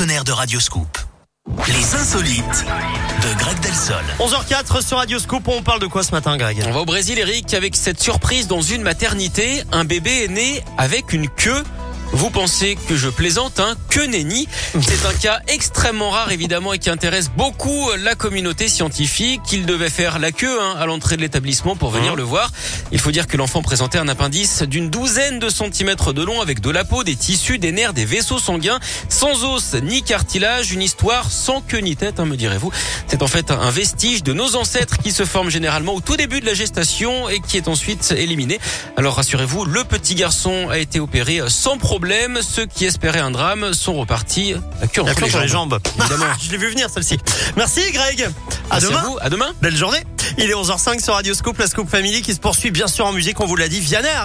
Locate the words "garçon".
40.16-40.68